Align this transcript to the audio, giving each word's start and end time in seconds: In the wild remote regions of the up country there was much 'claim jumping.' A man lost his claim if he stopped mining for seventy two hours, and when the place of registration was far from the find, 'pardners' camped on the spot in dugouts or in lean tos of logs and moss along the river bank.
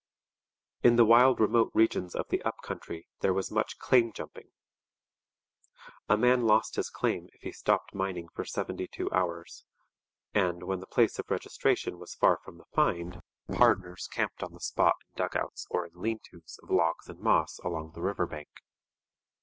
In 0.81 0.95
the 0.95 1.05
wild 1.05 1.39
remote 1.39 1.69
regions 1.75 2.15
of 2.15 2.25
the 2.29 2.41
up 2.41 2.55
country 2.63 3.07
there 3.19 3.35
was 3.35 3.51
much 3.51 3.77
'claim 3.77 4.11
jumping.' 4.11 4.49
A 6.09 6.17
man 6.17 6.47
lost 6.47 6.75
his 6.75 6.89
claim 6.89 7.29
if 7.33 7.41
he 7.41 7.51
stopped 7.51 7.93
mining 7.93 8.27
for 8.29 8.43
seventy 8.43 8.87
two 8.87 9.11
hours, 9.11 9.63
and 10.33 10.63
when 10.63 10.79
the 10.79 10.87
place 10.87 11.19
of 11.19 11.29
registration 11.29 11.99
was 11.99 12.15
far 12.15 12.39
from 12.43 12.57
the 12.57 12.65
find, 12.73 13.21
'pardners' 13.53 14.07
camped 14.11 14.41
on 14.41 14.53
the 14.53 14.59
spot 14.59 14.95
in 15.11 15.17
dugouts 15.17 15.67
or 15.69 15.85
in 15.85 15.91
lean 15.93 16.17
tos 16.31 16.57
of 16.63 16.71
logs 16.71 17.07
and 17.07 17.19
moss 17.19 17.59
along 17.59 17.91
the 17.91 18.01
river 18.01 18.25
bank. 18.25 18.49